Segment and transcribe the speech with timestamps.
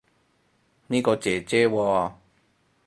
[0.87, 2.11] 呢個姐姐喎